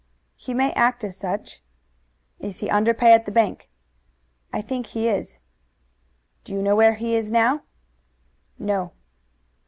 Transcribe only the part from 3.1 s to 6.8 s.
at the bank?" "I think he is." "Do you know